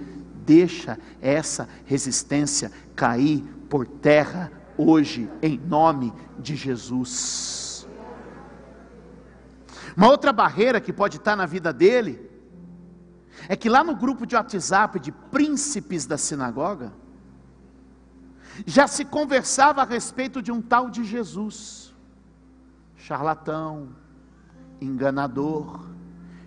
deixa 0.46 0.96
essa 1.20 1.68
resistência 1.86 2.70
cair 2.94 3.42
por 3.68 3.84
terra 3.84 4.52
hoje, 4.76 5.30
em 5.42 5.58
nome 5.58 6.12
de 6.38 6.56
Jesus. 6.56 7.86
Uma 9.96 10.08
outra 10.08 10.32
barreira 10.32 10.80
que 10.80 10.92
pode 10.92 11.16
estar 11.16 11.34
na 11.36 11.46
vida 11.46 11.72
dele 11.72 12.30
é 13.48 13.56
que 13.56 13.68
lá 13.68 13.82
no 13.82 13.94
grupo 13.94 14.26
de 14.26 14.34
WhatsApp 14.34 14.98
de 15.00 15.12
príncipes 15.12 16.06
da 16.06 16.18
sinagoga, 16.18 16.92
já 18.64 18.86
se 18.86 19.04
conversava 19.04 19.82
a 19.82 19.84
respeito 19.84 20.40
de 20.40 20.50
um 20.50 20.62
tal 20.62 20.88
de 20.88 21.04
Jesus, 21.04 21.94
charlatão, 22.96 23.88
enganador, 24.80 25.86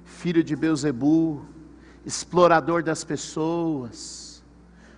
filho 0.03 0.43
de 0.43 0.55
Beuzebu, 0.55 1.45
explorador 2.05 2.81
das 2.83 3.03
pessoas, 3.03 4.43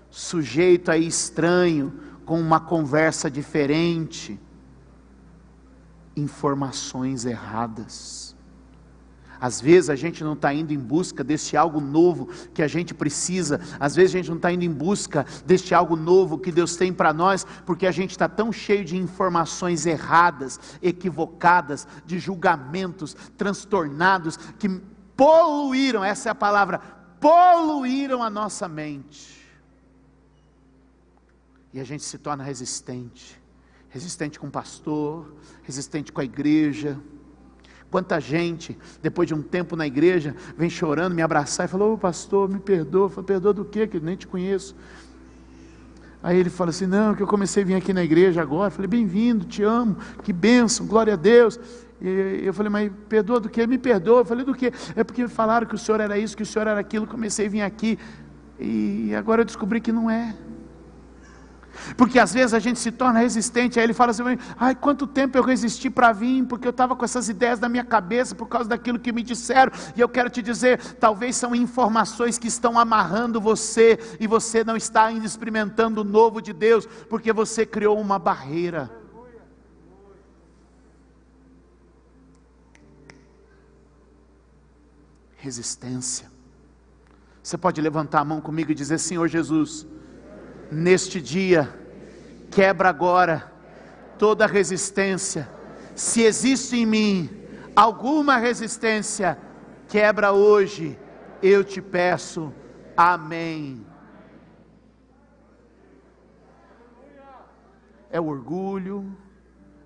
sujeito 0.10 0.90
aí 0.90 1.06
estranho, 1.06 1.94
com 2.32 2.40
uma 2.40 2.62
conversa 2.62 3.30
diferente, 3.30 4.40
informações 6.16 7.26
erradas. 7.26 8.38
Às 9.38 9.60
vezes 9.60 9.90
a 9.90 9.98
gente 9.98 10.24
não 10.24 10.32
está 10.32 10.54
indo 10.54 10.72
em 10.72 10.80
busca 10.80 11.26
deste 11.26 11.58
algo 11.58 11.82
novo 11.82 12.28
que 12.54 12.64
a 12.64 12.70
gente 12.70 12.94
precisa, 12.94 13.60
às 13.78 13.98
vezes 13.98 14.16
a 14.16 14.18
gente 14.20 14.30
não 14.30 14.38
está 14.38 14.50
indo 14.50 14.64
em 14.64 14.72
busca 14.72 15.26
deste 15.46 15.76
algo 15.76 15.98
novo 15.98 16.38
que 16.38 16.54
Deus 16.54 16.78
tem 16.78 16.94
para 16.94 17.12
nós, 17.12 17.46
porque 17.66 17.86
a 17.86 17.92
gente 17.92 18.12
está 18.12 18.30
tão 18.30 18.50
cheio 18.50 18.86
de 18.86 18.96
informações 18.96 19.86
erradas, 19.86 20.58
equivocadas, 20.82 21.86
de 22.06 22.18
julgamentos 22.18 23.14
transtornados, 23.38 24.38
que 24.58 24.70
poluíram 25.18 26.02
essa 26.02 26.30
é 26.30 26.32
a 26.32 26.36
palavra 26.36 26.80
poluíram 27.20 28.24
a 28.24 28.30
nossa 28.30 28.70
mente. 28.70 29.41
E 31.74 31.80
a 31.80 31.84
gente 31.84 32.04
se 32.04 32.18
torna 32.18 32.44
resistente 32.44 33.40
resistente 33.94 34.40
com 34.40 34.48
o 34.48 34.52
pastor, 34.52 35.36
resistente 35.64 36.14
com 36.14 36.22
a 36.22 36.24
igreja 36.24 36.98
Quanta 37.92 38.22
gente, 38.22 38.78
depois 39.02 39.28
de 39.28 39.34
um 39.34 39.42
tempo 39.42 39.76
na 39.76 39.86
igreja, 39.86 40.34
vem 40.58 40.70
chorando, 40.70 41.14
me 41.14 41.22
abraçar 41.22 41.66
e 41.66 41.70
falou: 41.70 41.94
Ô 41.94 41.98
pastor, 41.98 42.48
me 42.48 42.58
perdoa. 42.58 43.06
Eu 43.08 43.10
falei, 43.10 43.28
perdoa 43.28 43.54
do 43.54 43.66
quê? 43.66 43.86
Que 43.86 43.98
eu 43.98 44.02
nem 44.02 44.16
te 44.16 44.26
conheço. 44.26 44.74
Aí 46.24 46.40
ele 46.40 46.50
fala 46.50 46.70
assim: 46.70 46.88
Não, 46.88 47.14
que 47.14 47.22
eu 47.22 47.28
comecei 47.28 47.64
a 47.64 47.66
vir 47.66 47.76
aqui 47.76 47.92
na 47.92 48.02
igreja 48.02 48.42
agora. 48.42 48.68
Eu 48.68 48.72
falei: 48.72 48.88
Bem-vindo, 48.88 49.44
te 49.44 49.62
amo, 49.62 49.98
que 50.24 50.32
bênção, 50.32 50.88
glória 50.88 51.14
a 51.14 51.18
Deus. 51.18 51.60
E 52.00 52.44
eu 52.46 52.54
falei: 52.54 52.70
Mas 52.70 52.90
perdoa 53.10 53.42
do 53.42 53.50
quê? 53.50 53.68
Me 53.68 53.78
perdoa. 53.78 54.22
Eu 54.22 54.26
falei: 54.26 54.46
Do 54.46 54.56
quê? 54.56 54.72
É 54.96 55.04
porque 55.04 55.28
falaram 55.28 55.68
que 55.68 55.76
o 55.76 55.78
senhor 55.78 56.00
era 56.00 56.18
isso, 56.18 56.38
que 56.38 56.44
o 56.44 56.46
senhor 56.46 56.68
era 56.68 56.80
aquilo. 56.80 57.06
Comecei 57.06 57.48
a 57.48 57.50
vir 57.50 57.62
aqui 57.62 58.00
e 58.58 59.14
agora 59.16 59.42
eu 59.42 59.46
descobri 59.46 59.82
que 59.82 59.92
não 59.92 60.10
é. 60.10 60.34
Porque 61.96 62.20
às 62.20 62.34
vezes 62.34 62.54
a 62.54 62.60
gente 62.60 62.80
se 62.80 62.92
torna 62.92 63.20
resistente, 63.20 63.80
aí 63.80 63.86
ele 63.86 63.94
fala 63.94 64.12
assim: 64.12 64.24
ai, 64.58 64.76
quanto 64.76 65.08
tempo 65.08 65.38
eu 65.38 65.44
resisti 65.44 65.90
para 65.90 66.12
vir, 66.12 66.46
porque 66.46 66.68
eu 66.68 66.72
estava 66.72 66.96
com 66.96 67.06
essas 67.06 67.30
ideias 67.30 67.60
na 67.60 67.70
minha 67.70 67.84
cabeça 67.84 68.36
por 68.36 68.48
causa 68.48 68.70
daquilo 68.70 69.00
que 69.00 69.12
me 69.12 69.24
disseram, 69.24 69.72
e 69.96 70.02
eu 70.02 70.10
quero 70.10 70.30
te 70.30 70.42
dizer: 70.42 70.80
talvez 70.96 71.36
são 71.36 71.56
informações 71.56 72.38
que 72.38 72.48
estão 72.48 72.78
amarrando 72.78 73.40
você, 73.40 73.98
e 74.20 74.28
você 74.28 74.64
não 74.64 74.76
está 74.76 75.06
ainda 75.06 75.26
experimentando 75.26 76.02
o 76.02 76.04
novo 76.04 76.42
de 76.42 76.54
Deus, 76.54 76.86
porque 77.10 77.32
você 77.32 77.66
criou 77.66 78.00
uma 78.00 78.20
barreira. 78.20 78.92
Resistência. 85.38 86.30
Você 87.42 87.58
pode 87.58 87.82
levantar 87.82 88.20
a 88.20 88.26
mão 88.26 88.42
comigo 88.42 88.72
e 88.72 88.76
dizer: 88.76 89.00
Senhor 89.00 89.28
Jesus 89.28 89.88
neste 90.72 91.22
dia, 91.22 91.70
quebra 92.50 92.90
agora 92.90 93.52
toda 94.18 94.48
resistência. 94.48 95.50
Se 95.96 96.22
existe 96.22 96.78
em 96.78 96.86
mim 96.86 97.30
alguma 97.76 98.38
resistência, 98.38 99.38
quebra 99.90 100.32
hoje, 100.32 100.98
eu 101.44 101.64
te 101.64 101.82
peço. 101.82 102.54
Amém. 102.96 103.86
É 108.10 108.20
o 108.20 108.26
orgulho, 108.26 109.16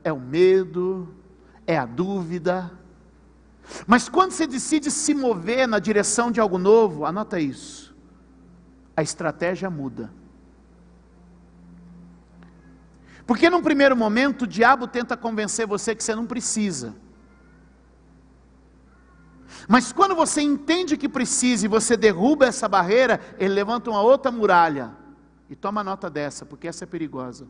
é 0.03 0.12
o 0.12 0.19
medo, 0.19 1.15
é 1.65 1.77
a 1.77 1.86
dúvida. 1.86 2.71
Mas 3.88 4.07
quando 4.07 4.31
você 4.31 4.45
decide 4.45 4.91
se 4.91 5.13
mover 5.13 5.67
na 5.67 5.79
direção 5.79 6.31
de 6.31 6.39
algo 6.39 6.57
novo, 6.57 7.05
anota 7.05 7.39
isso. 7.39 7.95
A 8.95 9.01
estratégia 9.01 9.69
muda. 9.69 10.12
Porque 13.25 13.49
num 13.49 13.61
primeiro 13.61 13.95
momento 13.95 14.43
o 14.43 14.47
diabo 14.47 14.88
tenta 14.88 15.17
convencer 15.17 15.65
você 15.65 15.95
que 15.95 16.03
você 16.03 16.13
não 16.13 16.25
precisa. 16.25 16.95
Mas 19.67 19.91
quando 19.91 20.15
você 20.15 20.41
entende 20.41 20.97
que 20.97 21.09
precisa 21.09 21.65
e 21.65 21.69
você 21.69 21.97
derruba 21.97 22.45
essa 22.45 22.67
barreira, 22.67 23.19
ele 23.39 23.53
levanta 23.53 23.89
uma 23.89 24.01
outra 24.01 24.31
muralha. 24.31 24.91
E 25.49 25.55
toma 25.55 25.83
nota 25.83 26.09
dessa, 26.09 26.45
porque 26.45 26.67
essa 26.67 26.83
é 26.83 26.88
perigosa. 26.88 27.47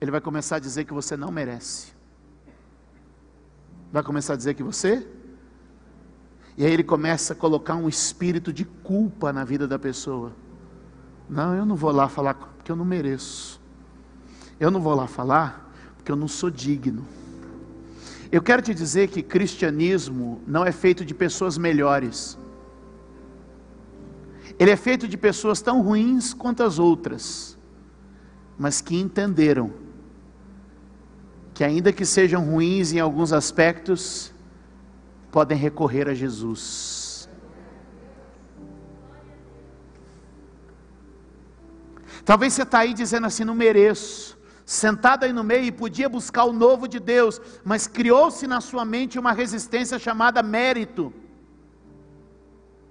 Ele 0.00 0.10
vai 0.10 0.20
começar 0.20 0.56
a 0.56 0.60
dizer 0.60 0.84
que 0.84 0.92
você 0.92 1.16
não 1.16 1.30
merece. 1.30 1.92
Vai 3.92 4.02
começar 4.02 4.34
a 4.34 4.36
dizer 4.36 4.54
que 4.54 4.62
você. 4.62 5.06
E 6.56 6.64
aí 6.64 6.72
ele 6.72 6.84
começa 6.84 7.32
a 7.32 7.36
colocar 7.36 7.74
um 7.74 7.88
espírito 7.88 8.52
de 8.52 8.64
culpa 8.64 9.32
na 9.32 9.44
vida 9.44 9.68
da 9.68 9.78
pessoa. 9.78 10.32
Não, 11.28 11.54
eu 11.54 11.66
não 11.66 11.76
vou 11.76 11.92
lá 11.92 12.08
falar 12.08 12.34
porque 12.34 12.70
eu 12.70 12.76
não 12.76 12.84
mereço. 12.84 13.60
Eu 14.58 14.70
não 14.70 14.80
vou 14.80 14.94
lá 14.94 15.06
falar 15.06 15.70
porque 15.96 16.10
eu 16.10 16.16
não 16.16 16.28
sou 16.28 16.50
digno. 16.50 17.04
Eu 18.30 18.42
quero 18.42 18.62
te 18.62 18.74
dizer 18.74 19.08
que 19.08 19.22
cristianismo 19.22 20.40
não 20.46 20.64
é 20.64 20.72
feito 20.72 21.04
de 21.04 21.14
pessoas 21.14 21.58
melhores. 21.58 22.38
Ele 24.58 24.70
é 24.70 24.76
feito 24.76 25.06
de 25.06 25.16
pessoas 25.16 25.60
tão 25.60 25.82
ruins 25.82 26.32
quanto 26.32 26.62
as 26.62 26.78
outras, 26.78 27.58
mas 28.58 28.80
que 28.80 28.96
entenderam 28.96 29.72
que, 31.52 31.62
ainda 31.62 31.92
que 31.92 32.04
sejam 32.04 32.44
ruins 32.44 32.92
em 32.92 32.98
alguns 32.98 33.32
aspectos, 33.32 34.32
podem 35.30 35.56
recorrer 35.58 36.08
a 36.08 36.14
Jesus. 36.14 37.28
Talvez 42.24 42.54
você 42.54 42.62
está 42.62 42.80
aí 42.80 42.94
dizendo 42.94 43.26
assim: 43.26 43.44
não 43.44 43.54
mereço 43.54 44.35
sentado 44.66 45.22
aí 45.22 45.32
no 45.32 45.44
meio 45.44 45.64
e 45.64 45.70
podia 45.70 46.08
buscar 46.08 46.44
o 46.44 46.52
novo 46.52 46.88
de 46.88 46.98
Deus, 46.98 47.40
mas 47.64 47.86
criou-se 47.86 48.44
na 48.48 48.60
sua 48.60 48.84
mente 48.84 49.16
uma 49.16 49.32
resistência 49.32 49.96
chamada 49.96 50.42
mérito, 50.42 51.14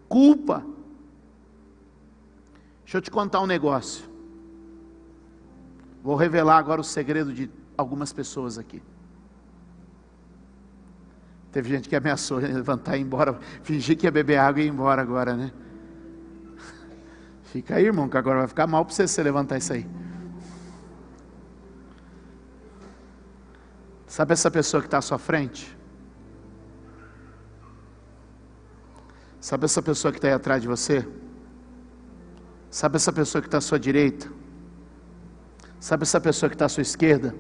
culpa. 0.08 0.66
Deixa 2.86 2.98
eu 2.98 3.02
te 3.02 3.12
contar 3.12 3.42
um 3.42 3.46
negócio. 3.46 4.06
Vou 6.02 6.16
revelar 6.16 6.58
agora 6.58 6.80
o 6.80 6.84
segredo 6.84 7.34
de 7.34 7.52
algumas 7.78 8.14
pessoas 8.14 8.58
aqui. 8.58 8.82
Teve 11.52 11.68
gente 11.70 11.90
que 11.90 11.96
ameaçou 11.96 12.38
levantar 12.40 12.96
e 12.96 13.02
ir 13.02 13.04
embora, 13.04 13.38
fingir 13.64 13.98
que 13.98 14.06
ia 14.08 14.12
beber 14.12 14.38
água 14.38 14.62
e 14.62 14.66
ir 14.66 14.70
embora 14.70 15.02
agora, 15.02 15.36
né? 15.36 15.52
Fica 17.52 17.76
aí, 17.76 17.86
irmão, 17.86 18.08
que 18.08 18.18
agora 18.18 18.40
vai 18.40 18.48
ficar 18.48 18.66
mal 18.66 18.86
para 18.86 18.94
você 18.94 19.06
se 19.08 19.22
levantar 19.22 19.58
isso 19.58 19.74
aí. 19.74 19.86
Sabe 24.16 24.32
essa 24.32 24.50
pessoa 24.50 24.80
que 24.80 24.88
está 24.88 25.00
à 25.00 25.02
sua 25.02 25.18
frente? 25.18 25.78
Sabe 29.42 29.66
essa 29.66 29.82
pessoa 29.82 30.10
que 30.10 30.20
está 30.20 30.30
aí 30.30 30.34
atrás 30.34 30.62
de 30.62 30.70
você? 30.70 31.06
Sabe 32.72 32.96
essa 32.96 33.12
pessoa 33.12 33.42
que 33.42 33.50
está 33.50 33.58
à 33.58 33.62
sua 33.62 33.78
direita? 33.78 34.32
Sabe 35.82 36.04
essa 36.04 36.22
pessoa 36.22 36.50
que 36.50 36.56
está 36.56 36.64
à 36.64 36.70
sua 36.70 36.82
esquerda? 36.82 37.36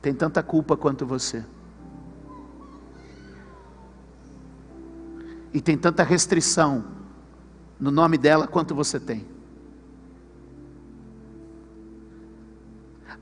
Tem 0.00 0.14
tanta 0.14 0.42
culpa 0.42 0.74
quanto 0.74 1.04
você. 1.04 1.44
E 5.52 5.60
tem 5.60 5.76
tanta 5.76 6.02
restrição 6.02 6.82
no 7.78 7.90
nome 7.90 8.16
dela 8.16 8.48
quanto 8.48 8.74
você 8.74 8.98
tem. 8.98 9.31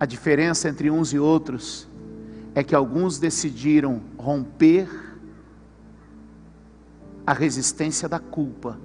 A 0.00 0.06
diferença 0.06 0.66
entre 0.66 0.90
uns 0.90 1.12
e 1.12 1.18
outros 1.18 1.86
é 2.54 2.64
que 2.64 2.74
alguns 2.74 3.18
decidiram 3.18 4.00
romper 4.16 4.88
a 7.26 7.34
resistência 7.34 8.08
da 8.08 8.18
culpa 8.18 8.80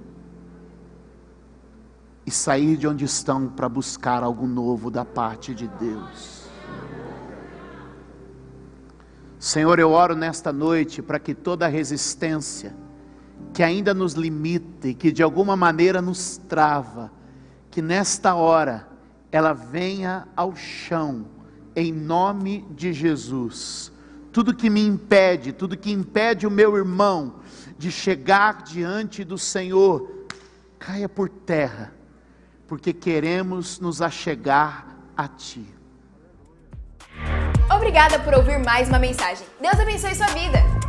e 2.26 2.30
sair 2.30 2.76
de 2.76 2.86
onde 2.86 3.06
estão 3.06 3.48
para 3.48 3.66
buscar 3.66 4.22
algo 4.22 4.46
novo 4.46 4.90
da 4.90 5.06
parte 5.06 5.54
de 5.54 5.66
Deus. 5.66 6.50
Senhor, 9.38 9.78
eu 9.78 9.92
oro 9.92 10.14
nesta 10.14 10.52
noite 10.52 11.00
para 11.00 11.18
que 11.18 11.34
toda 11.34 11.66
resistência 11.66 12.76
que 13.54 13.62
ainda 13.62 13.94
nos 13.94 14.12
limita 14.12 14.88
e 14.88 14.94
que 14.94 15.10
de 15.10 15.22
alguma 15.22 15.56
maneira 15.56 16.02
nos 16.02 16.36
trava, 16.36 17.10
que 17.70 17.80
nesta 17.80 18.34
hora 18.34 18.95
ela 19.36 19.52
venha 19.52 20.26
ao 20.34 20.56
chão, 20.56 21.26
em 21.74 21.92
nome 21.92 22.66
de 22.70 22.90
Jesus. 22.92 23.92
tudo 24.32 24.54
que 24.54 24.68
me 24.68 24.84
impede, 24.84 25.52
tudo 25.52 25.76
que 25.78 25.90
impede 25.90 26.46
o 26.46 26.50
meu 26.50 26.76
irmão 26.76 27.36
de 27.78 27.90
chegar 27.90 28.62
diante 28.62 29.24
do 29.24 29.38
Senhor, 29.38 30.26
caia 30.78 31.08
por 31.08 31.28
terra, 31.28 31.92
porque 32.66 32.92
queremos 32.92 33.78
nos 33.80 34.02
achegar 34.02 34.86
a 35.16 35.26
Ti. 35.26 35.66
Obrigada 37.74 38.18
por 38.18 38.34
ouvir 38.34 38.58
mais 38.58 38.88
uma 38.88 38.98
mensagem. 38.98 39.46
Deus 39.60 39.78
abençoe 39.80 40.14
sua 40.14 40.28
vida. 40.28 40.85